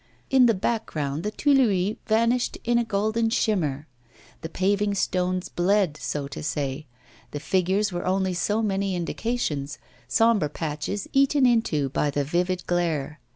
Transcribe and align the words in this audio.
In 0.31 0.47
the 0.47 0.55
background 0.55 1.21
the 1.21 1.29
Tuileries 1.29 1.97
vanished 2.07 2.57
in 2.63 2.79
a 2.79 2.83
golden 2.83 3.29
shimmer; 3.29 3.85
the 4.41 4.49
paving 4.49 4.95
stones 4.95 5.47
bled, 5.47 5.95
so 5.97 6.27
to 6.29 6.41
say; 6.41 6.87
the 7.29 7.39
figures 7.39 7.91
were 7.93 8.07
only 8.07 8.33
so 8.33 8.63
many 8.63 8.95
indications, 8.95 9.77
sombre 10.07 10.49
patches 10.49 11.07
eaten 11.13 11.45
into 11.45 11.89
by 11.89 12.09
the 12.09 12.23
vivid 12.23 12.65
glare. 12.65 13.19